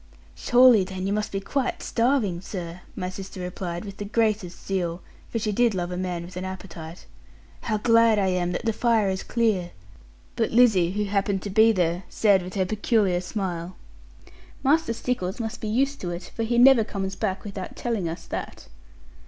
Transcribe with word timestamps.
'Surely 0.33 0.83
then 0.83 1.05
you 1.05 1.13
must 1.13 1.31
be 1.31 1.39
quite 1.39 1.83
starving, 1.83 2.41
sir,' 2.41 2.81
my 2.95 3.07
sister 3.07 3.39
replied 3.39 3.85
with 3.85 3.97
the 3.97 4.03
greatest 4.05 4.65
zeal; 4.65 5.03
for 5.29 5.37
she 5.37 5.51
did 5.51 5.75
love 5.75 5.91
a 5.91 5.95
man 5.95 6.25
with 6.25 6.35
an 6.35 6.43
appetite; 6.43 7.05
'how 7.61 7.77
glad 7.77 8.17
I 8.17 8.29
am 8.29 8.51
that 8.53 8.65
the 8.65 8.73
fire 8.73 9.09
is 9.11 9.21
clear!' 9.21 9.69
But 10.35 10.49
Lizzie, 10.49 10.93
who 10.93 11.03
happened 11.03 11.43
to 11.43 11.51
be 11.51 11.71
there, 11.71 12.01
said 12.09 12.41
with 12.41 12.55
her 12.55 12.65
peculiar 12.65 13.21
smile, 13.21 13.75
'Master 14.63 14.93
Stickles 14.93 15.39
must 15.39 15.61
be 15.61 15.67
used 15.67 16.01
to 16.01 16.09
it; 16.09 16.31
for 16.35 16.41
he 16.41 16.57
never 16.57 16.83
comes 16.83 17.15
back 17.15 17.43
without 17.43 17.75
telling 17.75 18.09
us 18.09 18.25
that.' 18.25 18.65